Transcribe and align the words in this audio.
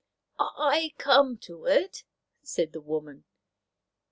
"I 0.39 0.95
come 0.97 1.37
to 1.45 1.65
it," 1.67 2.05
said 2.41 2.73
the 2.73 2.81
woman. 2.81 3.23